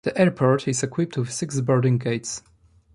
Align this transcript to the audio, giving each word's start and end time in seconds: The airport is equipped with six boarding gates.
The 0.03 0.19
airport 0.19 0.67
is 0.67 0.81
equipped 0.81 1.15
with 1.15 1.31
six 1.31 1.61
boarding 1.61 1.99
gates. 1.99 2.41